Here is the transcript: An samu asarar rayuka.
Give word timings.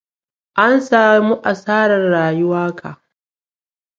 An 0.63 0.75
samu 0.87 1.33
asarar 1.51 2.03
rayuka. 2.13 2.89